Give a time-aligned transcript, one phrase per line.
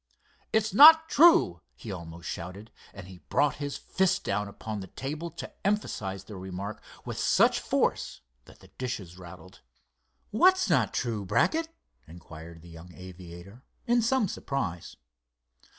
[0.51, 5.29] "It's not true!" he almost shouted, and he brought his fist down upon the table
[5.29, 9.61] to emphasize the remark with such force that the dishes rattled.
[10.31, 11.69] "What's not true, Brackett?"
[12.07, 14.95] inquired the young aviator, in some surprise.